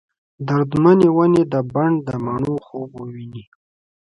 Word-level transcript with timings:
درد 0.47 0.71
منې 0.83 1.09
ونې 1.15 1.43
د 1.53 1.55
بڼ، 1.73 1.89
دمڼو 2.07 2.55
خوب 2.65 2.89
وویني 2.99 3.43